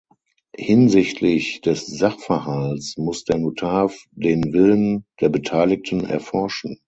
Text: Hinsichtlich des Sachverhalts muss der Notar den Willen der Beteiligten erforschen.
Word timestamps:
Hinsichtlich 0.57 1.61
des 1.61 1.85
Sachverhalts 1.85 2.97
muss 2.97 3.23
der 3.23 3.37
Notar 3.37 3.91
den 4.13 4.51
Willen 4.51 5.05
der 5.19 5.29
Beteiligten 5.29 6.05
erforschen. 6.05 6.79